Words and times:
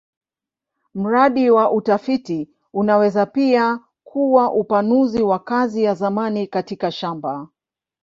Mradi 0.93 1.49
wa 1.49 1.71
utafiti 1.71 2.49
unaweza 2.73 3.25
pia 3.25 3.79
kuwa 4.03 4.53
upanuzi 4.53 5.21
wa 5.21 5.39
kazi 5.39 5.83
ya 5.83 5.93
zamani 5.93 6.47
katika 6.47 6.91
shamba. 6.91 7.47